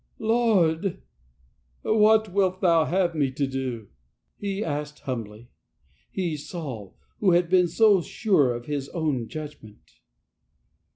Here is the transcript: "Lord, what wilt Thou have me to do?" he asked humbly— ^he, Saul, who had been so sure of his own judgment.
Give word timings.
"Lord, 0.17 0.99
what 1.83 2.33
wilt 2.33 2.59
Thou 2.61 2.85
have 2.85 3.13
me 3.13 3.29
to 3.33 3.45
do?" 3.45 3.89
he 4.39 4.63
asked 4.63 5.01
humbly— 5.01 5.51
^he, 6.17 6.35
Saul, 6.39 6.97
who 7.19 7.33
had 7.33 7.51
been 7.51 7.67
so 7.67 8.01
sure 8.01 8.55
of 8.55 8.65
his 8.65 8.89
own 8.95 9.27
judgment. 9.27 9.99